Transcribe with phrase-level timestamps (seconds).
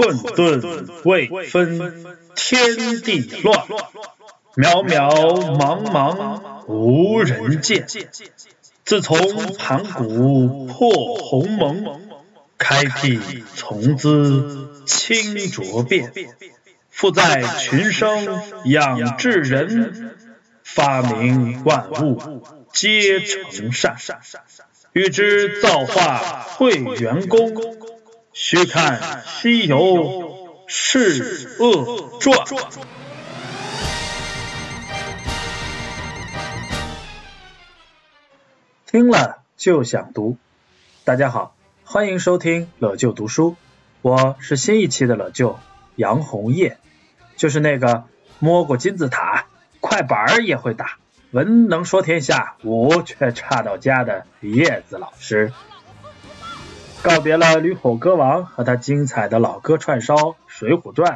[0.00, 3.66] 混沌未分天地乱，
[4.56, 5.10] 渺渺
[5.58, 7.86] 茫茫无人见。
[8.82, 9.18] 自从
[9.58, 12.00] 盘古破鸿蒙，
[12.56, 13.20] 开辟
[13.54, 16.10] 从兹清浊变。
[16.88, 20.16] 复在群生养至人，
[20.64, 22.42] 发明万物
[22.72, 23.98] 皆成善。
[24.94, 26.16] 欲知造化
[26.56, 27.52] 会元功，
[28.32, 32.46] 须看《西游释厄传》。
[38.86, 40.36] 听了就想读。
[41.02, 43.56] 大家好，欢迎收听乐就读书，
[44.00, 45.58] 我是新一期的乐就
[45.96, 46.78] 杨红叶，
[47.36, 48.04] 就是那个
[48.38, 49.46] 摸过金字塔，
[49.80, 50.98] 快板也会打。
[51.32, 55.52] 文能说天下，武却差到家的叶子老师，
[57.02, 60.14] 告别了驴火歌王和他精彩的老歌串烧
[60.46, 61.12] 《水浒传》。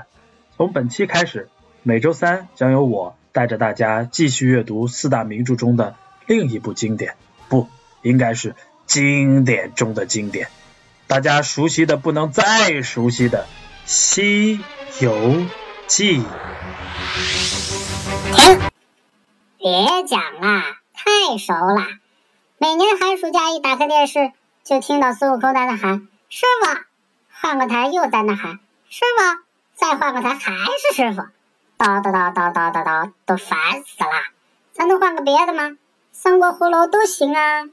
[0.57, 1.51] 从本期开始，
[1.83, 5.95] 每周三将由我带着大家继续阅读四大名著中的
[6.27, 7.17] 另一部经典，
[7.51, 7.69] 不，
[8.01, 8.55] 应该是
[8.87, 10.49] 经典中的经典，
[11.07, 13.43] 大家熟悉的不能再熟悉的
[13.85, 14.61] 《西
[15.01, 15.45] 游
[15.87, 16.19] 记》。
[18.33, 18.59] 停
[19.59, 20.63] 别讲了，
[20.95, 21.89] 太熟了。
[22.57, 24.33] 每年寒暑假一打开电视，
[24.65, 26.81] 就听到孙悟空在那喊：“师傅！”
[27.31, 29.45] 换个台又在那喊：“师傅！”
[29.77, 31.21] 再换个台还是师傅，
[31.77, 34.11] 叨叨叨叨叨叨叨，都烦死了。
[34.73, 35.77] 咱能换个别的吗？
[36.13, 37.69] 三国、葫芦都行啊。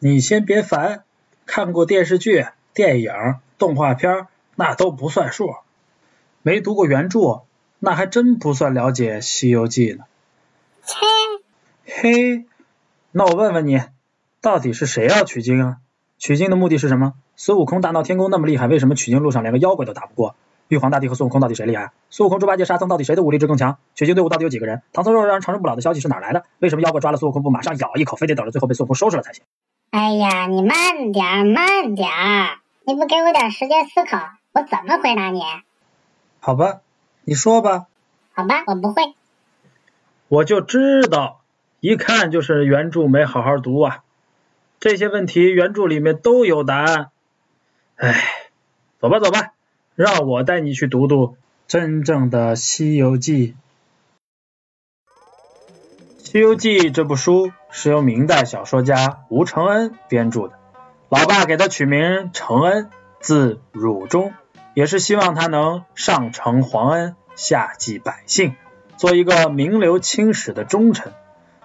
[0.00, 1.04] 你先别烦，
[1.46, 2.44] 看过电视剧、
[2.74, 3.12] 电影、
[3.56, 5.54] 动画片，那都不算数。
[6.42, 7.44] 没读过原著，
[7.78, 10.04] 那还真不算了解《西游记》呢。
[10.84, 10.96] 切，
[11.84, 12.46] 嘿，
[13.12, 13.80] 那我问问你，
[14.40, 15.76] 到底是谁要取经啊？
[16.20, 17.14] 取经的目的是什么？
[17.34, 20.36] 孙悟空大闹天宫那么厉害，为什么取经路上连个妖怪都打不过？
[20.68, 21.92] 玉皇大帝和孙悟空到底谁厉害？
[22.10, 23.78] 孙悟空、猪八戒、沙僧到底谁的武力值更强？
[23.94, 24.82] 取经队伍到底有几个人？
[24.92, 26.44] 唐僧肉让人长生不老的消息是哪来的？
[26.58, 29.42] 为什么妖怪抓了孙悟空不马上咬一口，非得等着最后被孙悟空收拾了才行？
[29.92, 32.10] 哎呀，你慢点，慢点，
[32.84, 34.18] 你不给我点时间思考，
[34.52, 35.40] 我怎么回答你？
[36.38, 36.80] 好吧，
[37.24, 37.86] 你说吧。
[38.34, 39.14] 好吧，我不会。
[40.28, 41.40] 我就知道，
[41.80, 44.04] 一看就是原著没好好读啊！
[44.80, 47.10] 这些问题原著里面都有答案。
[47.96, 48.18] 哎，
[48.98, 49.52] 走吧走吧，
[49.94, 51.36] 让我带你去读读
[51.68, 53.54] 真正的《西游记》。
[56.32, 60.54] 《西游记》这部书是由明代小说家吴承恩编著的，
[61.10, 62.88] 老爸给他取名承恩，
[63.20, 64.32] 字汝中，
[64.72, 68.56] 也是希望他能上承皇恩，下济百姓。
[68.96, 71.12] 做一个名留青史的忠臣，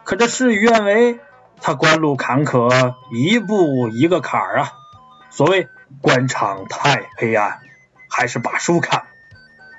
[0.03, 1.19] 可这事与愿违，
[1.61, 4.73] 他官路坎坷，一步一个坎儿啊。
[5.29, 5.67] 所谓
[6.01, 7.59] 官场太黑暗，
[8.09, 9.03] 还是把书看。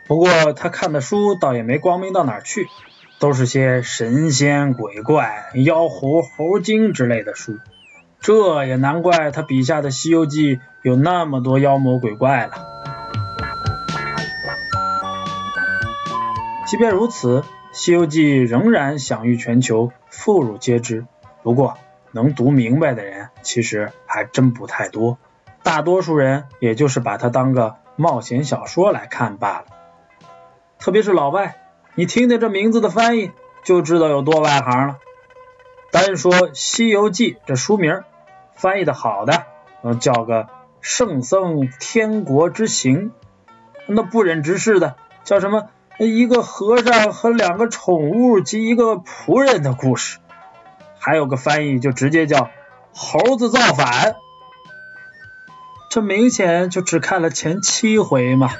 [0.06, 2.68] 不过他看的书倒也没光明到哪去，
[3.18, 7.58] 都是些神仙鬼怪、妖狐猴精之类的书。
[8.20, 12.52] 这也难怪他笔下的《西游记》有那么多妖魔鬼怪了。
[16.66, 17.40] 即便如此，
[17.72, 21.06] 《西游记》仍然享誉全球，妇孺皆知。
[21.46, 21.78] 不过，
[22.10, 25.16] 能读明白的人其实还真不太多，
[25.62, 29.66] 大多数人也就是把它当个冒险小说来看罢了。
[30.80, 31.54] 特别是老外，
[31.94, 33.30] 你听听这名字的翻译，
[33.62, 34.96] 就知道有多外行了。
[35.92, 38.02] 单说《西游记》这书名，
[38.56, 39.44] 翻译的好的，
[39.82, 40.42] 能叫个
[40.80, 43.10] 《圣僧天国之行》；
[43.86, 45.68] 那不忍直视的，叫什么？
[46.00, 50.18] 一个和尚和两个宠物及一个仆人的故事，
[51.06, 52.50] 还有个翻译就直接叫
[52.92, 54.16] 猴子造反，
[55.88, 58.50] 这明显就只看了前七回嘛。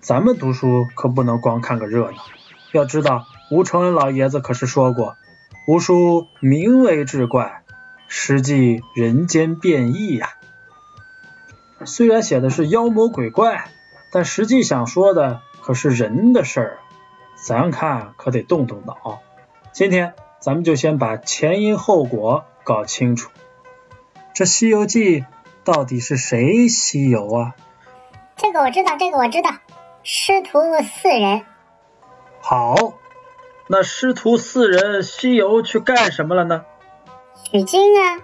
[0.00, 2.16] 咱们读书可不能光看个热闹，
[2.72, 5.18] 要知道吴承恩老爷子可是说过，
[5.68, 7.62] 吴书名为志怪，
[8.08, 10.30] 实际人间变异呀。
[11.84, 13.68] 虽然写的是妖魔鬼怪。
[14.12, 16.78] 但实际想说的可是人的事儿，
[17.36, 19.20] 咱看可得动动脑。
[19.72, 23.30] 今天咱们就先把前因后果搞清楚。
[24.34, 25.20] 这《西游记》
[25.64, 27.54] 到底是谁西游啊？
[28.36, 29.50] 这个我知道，这个我知道，
[30.02, 31.44] 师徒四人。
[32.40, 32.74] 好，
[33.68, 36.64] 那师徒四人西游去干什么了呢？
[37.44, 38.20] 取经啊？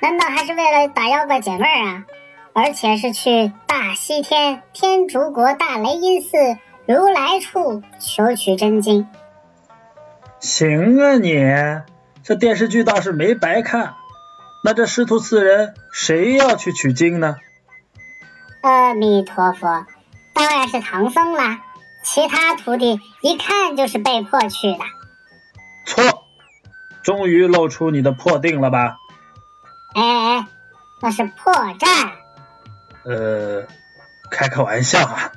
[0.00, 2.04] 难道还是为了打妖怪解闷儿啊？
[2.52, 6.36] 而且是去大西天天竺国大雷音寺
[6.86, 9.08] 如来处求取真经。
[10.38, 11.34] 行啊，你
[12.22, 13.94] 这电视剧倒是没白看。
[14.62, 17.36] 那这师徒四人谁要去取经呢？
[18.62, 19.86] 阿弥陀佛，
[20.32, 21.62] 当然是唐僧啦。
[22.04, 24.78] 其他徒弟一看就是被迫去的。
[25.84, 26.24] 错，
[27.02, 28.96] 终于露出你的破腚了吧？
[29.94, 30.46] 哎哎，
[31.00, 32.10] 那是破绽。
[33.04, 33.66] 呃，
[34.30, 35.32] 开个玩笑啊。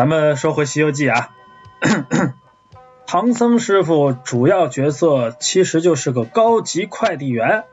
[0.00, 1.28] 咱们说回《西游记》啊，
[3.06, 7.64] 唐僧师傅主要角色其实就是个高级快递员，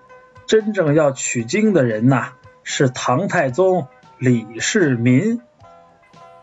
[0.46, 2.34] 真正要取经的人呐
[2.64, 3.88] 是唐太宗
[4.18, 5.40] 李世民。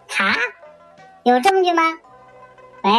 [0.08, 0.34] 哈？
[1.22, 1.82] 有证据吗？
[2.82, 2.90] 喂，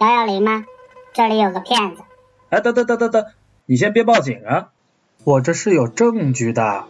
[0.00, 0.64] 幺幺零吗？
[1.12, 2.04] 这里有个骗子。
[2.48, 3.26] 哎，等等等等等，
[3.66, 4.70] 你先别报警啊，
[5.24, 6.86] 我这是有证据的。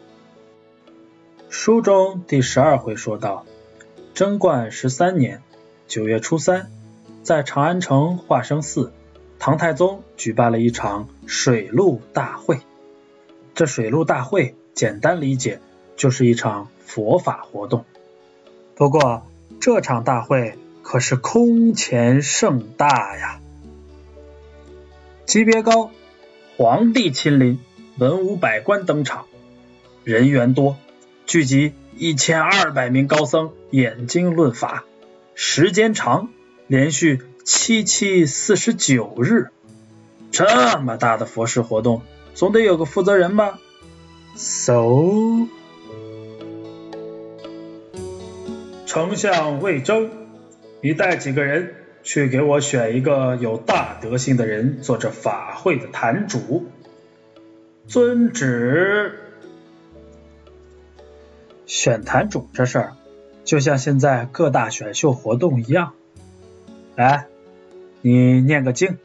[1.48, 3.44] 书中第十二回说道。
[4.14, 5.42] 贞观十三年
[5.88, 6.70] 九月初三，
[7.24, 8.92] 在长安城化生寺，
[9.40, 12.60] 唐太宗举办了一场水陆大会。
[13.56, 15.58] 这水陆大会，简单理解
[15.96, 17.84] 就是一场佛法活动。
[18.76, 19.26] 不过，
[19.60, 23.40] 这场大会可是空前盛大呀！
[25.26, 25.90] 级别高，
[26.56, 27.58] 皇帝亲临，
[27.98, 29.26] 文武百官登场，
[30.04, 30.76] 人员多，
[31.26, 31.72] 聚集。
[31.96, 34.84] 一千二百名高僧演经论法，
[35.34, 36.28] 时间长，
[36.66, 39.50] 连续七七四十九日。
[40.32, 42.02] 这么大的佛事活动，
[42.34, 43.60] 总得有个负责人吧
[44.34, 45.46] ？So，
[48.86, 50.10] 丞相魏征，
[50.80, 56.66] 你带几个人去给我选一个有大德行的人做这法会的坛主。
[57.86, 59.23] 遵旨。
[61.66, 62.92] 选坛主这事儿，
[63.44, 65.92] 就像现在各大选秀活动一样。
[66.94, 67.26] 来，
[68.00, 68.98] 你念个经。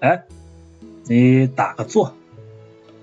[0.00, 0.24] 哎，
[1.04, 2.14] 你打个坐。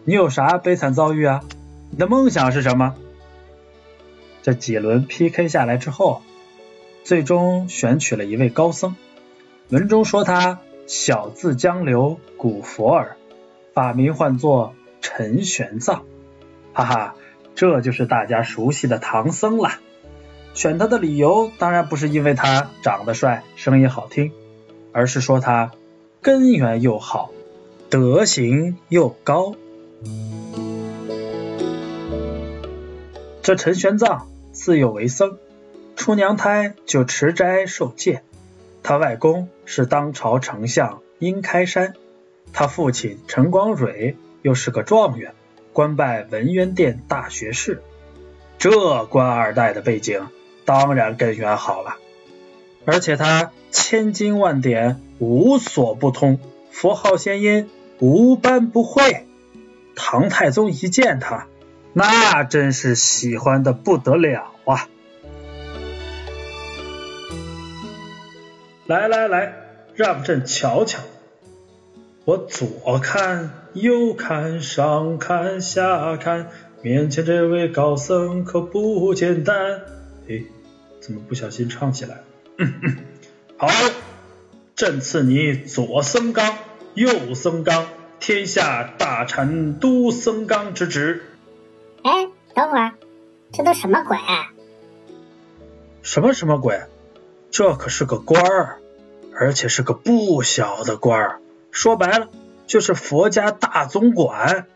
[0.04, 1.44] 你有啥悲惨遭遇啊？
[1.90, 2.96] 你的梦想是什么？
[4.44, 6.22] 这几轮 PK 下来之后，
[7.04, 8.96] 最终选取了一位高僧。
[9.70, 13.18] 文中说他小字江流，古佛耳，
[13.74, 16.02] 法名唤作陈玄奘。
[16.74, 17.16] 哈哈。
[17.56, 19.72] 这就是大家熟悉的唐僧了。
[20.54, 24.32] 选他的理由当然不是因为他长得帅、声音好听，
[24.92, 25.72] 而是说他
[26.22, 27.32] 根源又好，
[27.90, 29.56] 德行又高。
[33.42, 35.38] 这陈玄奘自幼为僧，
[35.96, 38.22] 出娘胎就持斋受戒。
[38.84, 41.94] 他外公是当朝丞相殷开山，
[42.52, 45.34] 他父亲陈光蕊又是个状元。
[45.74, 47.82] 官拜文渊殿大学士，
[48.58, 50.28] 这官二代的背景
[50.66, 51.96] 当然根源好了，
[52.86, 56.40] 而且他千经万典无所不通，
[56.72, 57.70] 佛号仙音
[58.00, 59.28] 无般不会。
[59.96, 61.48] 唐太宗一见他，
[61.94, 64.88] 那真是喜欢的不得了啊！
[68.88, 69.54] 来来来，
[69.96, 71.00] 让朕瞧瞧。
[72.24, 76.52] 我左看右看上看下看，
[76.84, 79.82] 面前这位高僧可不简单。
[80.30, 80.44] 哎，
[81.00, 82.18] 怎么不小心唱起来
[82.58, 82.68] 了？
[83.58, 83.68] 好，
[84.76, 86.58] 朕赐你左僧纲、
[86.94, 87.88] 右僧纲，
[88.20, 91.24] 天下大臣都僧纲之职。
[92.04, 92.94] 哎，等会儿，
[93.52, 94.16] 这都什么鬼？
[96.04, 96.82] 什么什么鬼？
[97.50, 98.78] 这可是个官儿，
[99.34, 101.41] 而且是个不小的官儿。
[101.72, 102.30] 说白了
[102.68, 104.68] 就是佛家大总管。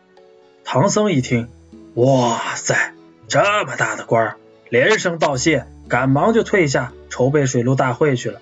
[0.64, 1.48] 唐僧一听，
[1.94, 2.94] 哇塞，
[3.28, 4.36] 这么大的官儿，
[4.68, 8.40] 连声道谢，赶忙就退下，筹备水陆大会去了。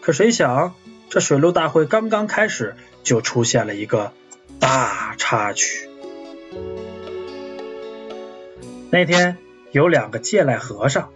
[0.00, 0.74] 可谁想，
[1.10, 4.12] 这水陆大会刚刚开始，就出现了一个
[4.58, 5.90] 大插曲。
[8.90, 9.36] 那天
[9.70, 11.10] 有两个借来和尚，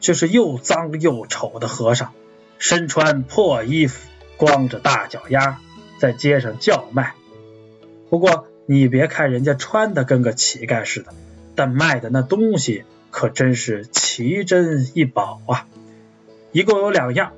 [0.00, 2.12] 就是又脏又丑的和尚，
[2.58, 5.60] 身穿破衣服，光着大脚丫。
[5.98, 7.14] 在街上叫卖，
[8.10, 11.14] 不过你别看人家穿的跟个乞丐似的，
[11.54, 15.66] 但卖的那东西可真是奇珍异宝啊！
[16.52, 17.32] 一共有两样，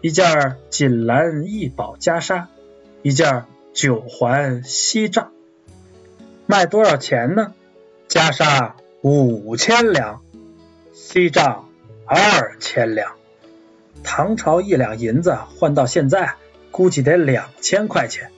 [0.00, 2.46] 一件锦兰异宝袈裟，
[3.02, 5.32] 一件九环锡杖。
[6.46, 7.54] 卖多少钱呢？
[8.08, 10.22] 袈裟五千两，
[10.92, 11.68] 锡杖
[12.04, 13.12] 二千两。
[14.02, 16.34] 唐朝一两银子换到现在。
[16.72, 18.32] 估计得两千块钱，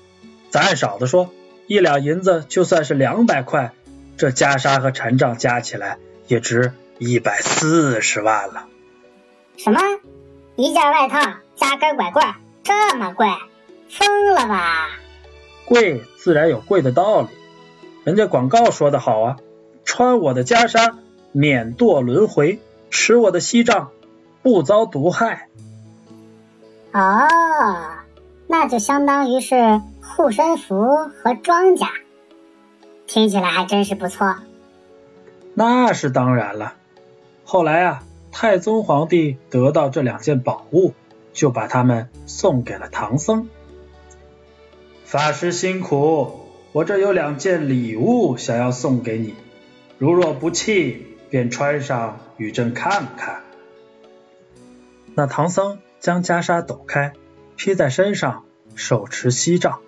[0.51, 1.31] 咱按少的说，
[1.67, 3.73] 一两银子就算是两百块，
[4.19, 8.67] 这袈裟和禅杖加起来也值一百四十万了。
[9.57, 9.81] 什么？
[10.57, 11.21] 一件外套
[11.57, 12.27] 加根拐棍，
[12.63, 13.29] 这么贵？
[13.89, 14.89] 疯了吧？
[15.65, 17.29] 贵自然有贵的道理，
[18.05, 19.37] 人家广告说的好啊，
[19.85, 20.95] 穿我的袈裟
[21.33, 22.59] 免堕轮回，
[22.91, 23.91] 持我的锡杖
[24.43, 25.49] 不遭毒害。
[26.93, 27.29] 哦，
[28.47, 30.75] 那就相当于是护身符
[31.23, 31.89] 和装甲，
[33.07, 34.37] 听起来还真是不错。
[35.55, 36.75] 那是当然了。
[37.45, 40.93] 后来啊，太宗皇帝得到这两件宝物，
[41.33, 43.49] 就把它们送给了唐僧。
[45.05, 46.41] 法师辛苦，
[46.73, 49.35] 我这有两件礼物想要送给你，
[49.99, 53.41] 如若不弃，便穿上与朕看看。
[55.15, 57.13] 那唐僧将袈裟抖开，
[57.57, 58.45] 披在身上，
[58.75, 59.79] 手持锡杖，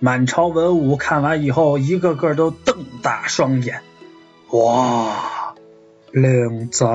[0.00, 3.82] 满朝文武看完以后，一个个都瞪大双眼。
[4.50, 5.54] 哇，
[6.12, 6.86] 靓仔！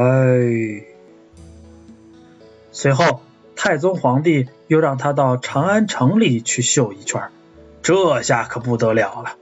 [2.71, 3.21] 随后，
[3.55, 7.29] 太宗皇帝又让他到长安城里去秀一圈。
[7.81, 9.35] 这下可不得了了，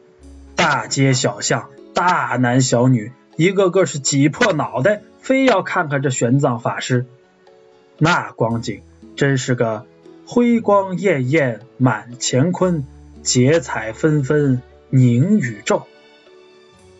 [0.55, 7.05] 大街小巷，大男小女，一个个是挤破脑袋，非要看看这玄奘法师。
[7.98, 8.81] 那光景
[9.17, 9.86] 真是个
[10.31, 12.86] 辉光艳艳满乾坤，
[13.24, 15.88] 结彩纷纷凝宇宙。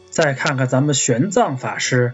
[0.10, 2.14] 再看看咱们玄奘法师，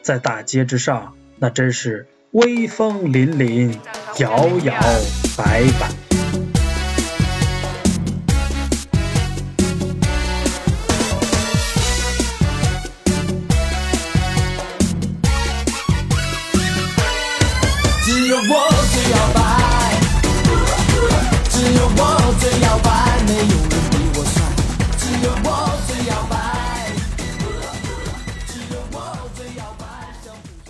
[0.00, 3.76] 在大街之上，那真是威风凛凛，
[4.18, 4.74] 摇摇
[5.36, 6.01] 摆摆。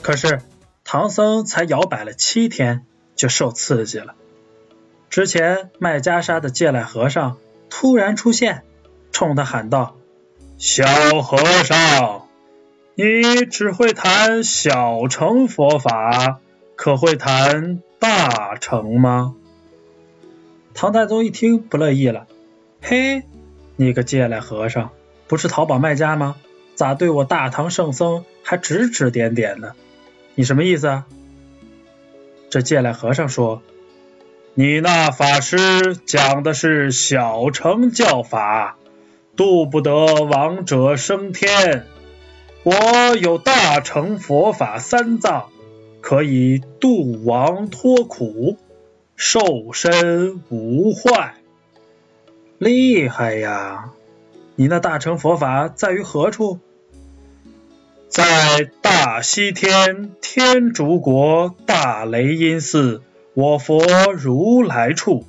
[0.03, 0.41] 可是
[0.85, 4.15] 唐僧才摇摆了七天，就受刺激了。
[5.09, 7.37] 之前卖袈裟的借来和尚
[7.71, 8.65] 突然出现，
[9.13, 9.97] 冲他喊道
[10.59, 10.85] ：“小
[11.23, 12.27] 和尚，
[12.95, 16.41] 你只会谈小乘佛法，
[16.77, 19.37] 可会谈大乘吗？”
[20.75, 22.27] 唐太宗一听不乐意了
[22.83, 23.23] ：“嘿，
[23.77, 24.91] 你个借来和尚，
[25.29, 26.37] 不是淘宝卖家吗？
[26.75, 29.77] 咋对我大唐圣僧还指指点点的？”
[30.35, 31.07] 你什么意思啊？
[32.49, 33.63] 这戒来和尚说
[34.55, 38.77] ：“你那法师讲的是小乘教法，
[39.37, 41.87] 渡不得亡者升天。
[42.63, 42.75] 我
[43.17, 45.49] 有大乘佛法三藏，
[46.01, 48.57] 可以度亡脱苦，
[49.17, 51.35] 受身无患。
[52.59, 53.91] 厉害呀！
[54.57, 56.59] 你那大乘佛法在于何处？”
[58.13, 63.01] 在大西天天竺国大雷音寺，
[63.33, 65.25] 我佛如来处，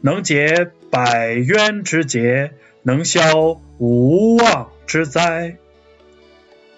[0.00, 2.50] 能解百冤之结，
[2.82, 5.58] 能消无妄之灾。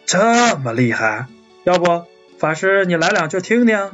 [0.05, 1.25] 这么厉害，
[1.65, 2.05] 要不
[2.37, 3.93] 法师你来两句听听？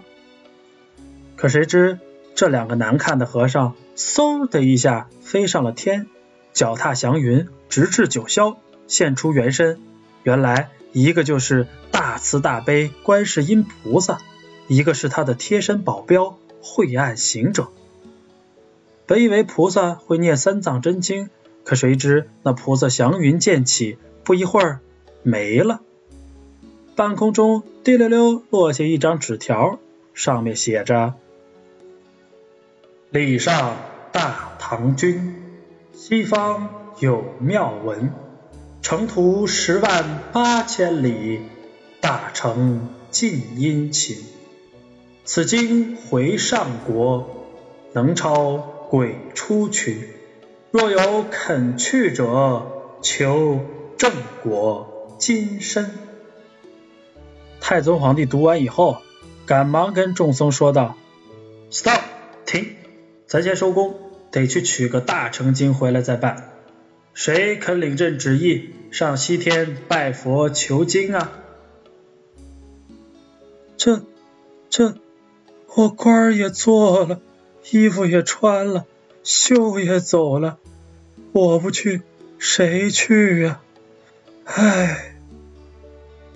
[1.37, 2.01] 可谁知
[2.35, 6.09] 这两个难看的和尚，嗖的一下飞上了天，
[6.53, 8.57] 脚踏祥云，直至九霄，
[8.89, 9.79] 现出原身。
[10.25, 10.71] 原来。
[10.99, 14.23] 一个就是大慈大悲观世音菩萨，
[14.67, 17.69] 一个是他的贴身保镖晦暗行者。
[19.05, 21.29] 本以为菩萨会念三藏真经，
[21.65, 24.81] 可谁知那菩萨祥云渐起，不一会儿
[25.23, 25.83] 没了。
[26.95, 29.79] 半空中滴溜溜落下一张纸条，
[30.15, 31.13] 上面写着
[33.13, 33.77] ：“礼上
[34.13, 35.43] 大唐君，
[35.93, 38.11] 西方有妙文。”
[38.83, 41.41] 程途十万八千里，
[42.01, 44.17] 大成尽殷勤。
[45.25, 47.47] 此经回上国，
[47.93, 50.09] 能超鬼出群。
[50.71, 52.67] 若有肯去者，
[53.03, 53.61] 求
[53.97, 54.13] 正
[54.45, 55.91] 果金身。
[57.61, 58.99] 太宗皇帝读完以后，
[59.47, 60.97] 赶忙跟众僧说道
[61.71, 62.01] ：“Stop，
[62.45, 62.77] 停，
[63.27, 63.97] 咱先收工，
[64.31, 66.53] 得去取个大成经回来再办。”
[67.17, 71.33] 谁肯领朕旨意上西天拜佛求经啊？
[73.79, 74.03] 这、
[74.69, 74.97] 这，
[75.75, 77.23] 我官儿也做了，
[77.71, 78.85] 衣服也穿了，
[79.25, 80.59] 秀也走了，
[81.33, 82.03] 我不去，
[82.39, 83.63] 谁去呀？
[84.45, 85.17] 唉，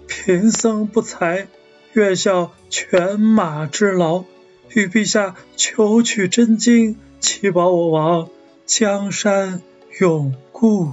[0.06, 1.46] 贫僧不才，
[1.92, 4.25] 愿效犬马之劳，
[4.70, 8.30] 与陛下求取真经，祈保我王
[8.64, 9.60] 江山
[10.00, 10.34] 永。
[10.61, 10.93] 故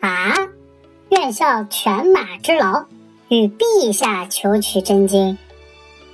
[0.00, 0.32] 啊，
[1.10, 2.86] 愿效犬马之劳，
[3.28, 5.36] 与陛下求取真经。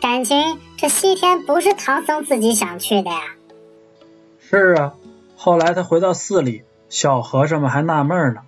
[0.01, 3.21] 感情这西天不是唐僧自己想去的呀？
[4.41, 4.95] 是啊，
[5.37, 8.41] 后来他回到寺里，小和尚们还纳闷呢。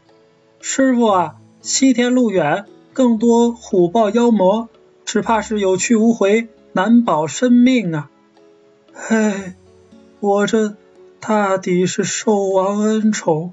[0.61, 4.69] 师傅啊，西天路远，更多虎豹妖魔，
[5.05, 8.11] 只怕是有去无回，难保生命啊！
[9.09, 9.55] 唉，
[10.19, 10.75] 我这
[11.21, 13.53] 大抵是受王恩宠，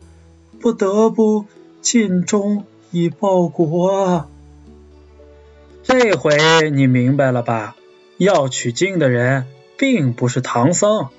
[0.62, 1.45] 不得不
[1.81, 4.27] 尽忠以报国！
[5.84, 7.75] 这回你明白了吧？
[8.17, 9.45] 要取经的人
[9.77, 11.10] 并不是唐僧，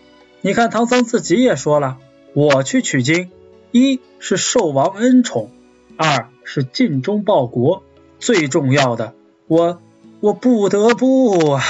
[0.41, 1.99] 你看唐僧自己也说了，
[2.33, 3.31] 我去取经，
[3.71, 5.51] 一是受王恩宠，
[5.97, 7.83] 二是尽忠报国，
[8.19, 9.15] 最重要的，
[9.47, 9.83] 我
[10.21, 11.63] 我不得不啊！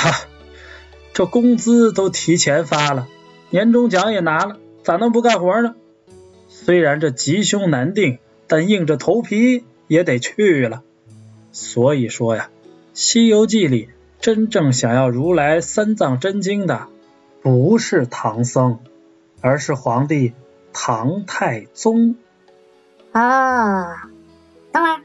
[1.13, 3.09] 这工资都提前发了，
[3.51, 5.75] 年终奖也拿了，咋能不干活呢？
[6.49, 10.85] 虽然这吉凶难定，但硬着头皮也得去了。
[11.51, 12.51] 所以说呀。
[12.99, 13.89] 《西游记》里
[14.21, 16.87] 真正想要如来三藏真经的，
[17.43, 18.79] 不是唐僧，
[19.41, 20.35] 而是皇帝
[20.73, 22.15] 唐太宗。
[23.11, 23.87] 哦，
[24.71, 25.01] 等会儿，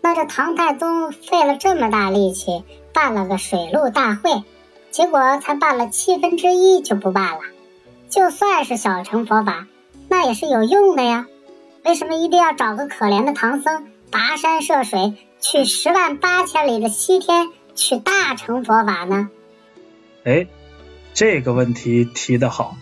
[0.00, 2.62] 那这唐太宗费了这么大力气
[2.92, 4.44] 办了个水陆大会，
[4.92, 7.40] 结果才办了七分之一就不办了。
[8.08, 9.66] 就算是小乘佛法，
[10.08, 11.26] 那也是有用的呀。
[11.84, 15.14] 为什么一定要找个可怜的唐僧跋山涉水？
[15.38, 19.30] 去十万八千里的西天取大乘佛法呢？
[20.24, 20.46] 哎，
[21.14, 22.76] 这个问题提得好。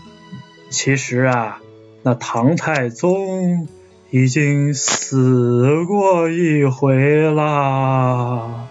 [0.70, 1.60] 其实啊，
[2.02, 3.68] 那唐太宗
[4.10, 8.68] 已经死过一回啦。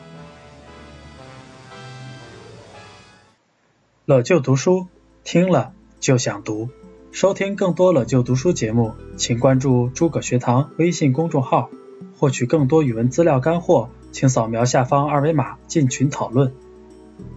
[4.05, 4.87] 老舅读书，
[5.23, 6.69] 听了就想读。
[7.13, 11.69] 收听更多了就读书节目，请关注诸葛学堂微信公众号。
[12.17, 16.53] 获取更多语文资料干货，请扫描下方二维码进群讨论。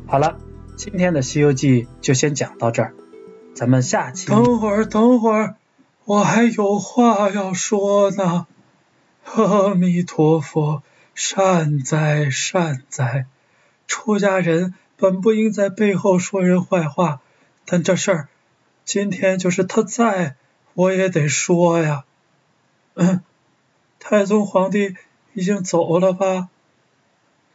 [0.08, 0.38] 好了，
[0.74, 2.92] 今天的《西游记》就先讲到这儿，
[3.54, 4.26] 咱们下期。
[4.26, 5.54] 等会儿，等会儿，
[6.04, 8.48] 我还有话要说呢。
[9.36, 10.82] 阿弥陀佛，
[11.14, 13.26] 善哉善哉。
[13.86, 17.20] 出家人本不应在背后说人坏话，
[17.64, 18.28] 但这事儿
[18.86, 20.36] 今天就是他在，
[20.72, 22.04] 我也得说呀。
[22.94, 23.20] 嗯。
[23.98, 24.94] 太宗皇帝
[25.34, 26.48] 已经走了吧？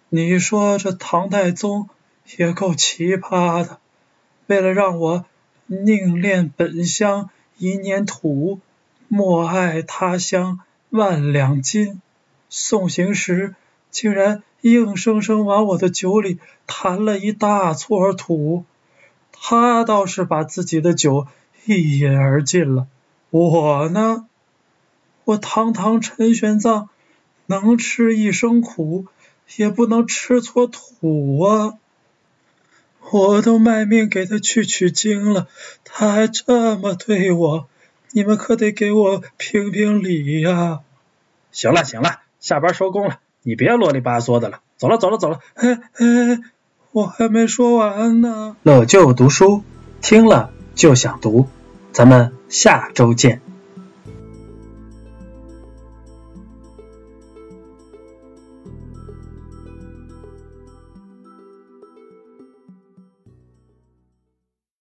[0.09, 1.87] 你说这唐太宗
[2.37, 3.79] 也够奇葩的，
[4.47, 5.25] 为了让我
[5.67, 8.59] 宁恋本乡一年土，
[9.07, 12.01] 莫爱他乡万两金，
[12.49, 13.55] 送行时
[13.89, 18.65] 竟然硬生生往我的酒里弹了一大撮土。
[19.43, 21.25] 他倒是把自己的酒
[21.65, 22.87] 一饮而尽了，
[23.31, 24.27] 我呢？
[25.25, 26.89] 我堂堂陈玄奘，
[27.47, 29.07] 能吃一生苦，
[29.57, 31.73] 也不能吃错土啊！
[33.11, 35.47] 我都卖命给他去取经了，
[35.83, 37.67] 他还这么对我，
[38.11, 40.81] 你们可得给我评评理呀！
[41.51, 45.39] 行了行了，下班收工了，你别啰里吧嗦的了，走了走了走了。
[45.55, 46.41] 哎哎，
[46.93, 48.57] 我还没说完呢。
[48.63, 49.63] 乐就读书，
[50.01, 51.47] 听了就想读，
[51.93, 53.41] 咱们下周见。